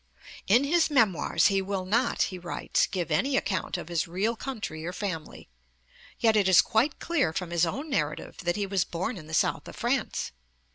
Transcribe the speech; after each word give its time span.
In 0.47 0.63
his 0.63 0.89
Memoirs 0.89 1.45
he 1.45 1.61
will 1.61 1.85
not, 1.85 2.23
he 2.23 2.39
writes 2.39 2.87
(p. 2.87 2.91
59), 2.91 2.91
give 3.03 3.11
any 3.11 3.37
account 3.37 3.77
'of 3.77 3.87
his 3.87 4.07
real 4.07 4.35
country 4.35 4.83
or 4.83 4.93
family.' 4.93 5.47
Yet 6.19 6.35
it 6.35 6.49
is 6.49 6.59
quite 6.63 6.97
clear 6.97 7.31
from 7.31 7.51
his 7.51 7.67
own 7.67 7.87
narrative 7.91 8.37
that 8.37 8.55
he 8.55 8.65
was 8.65 8.83
born 8.83 9.15
in 9.15 9.27
the 9.27 9.35
south 9.35 9.67
of 9.67 9.75
France. 9.75 10.31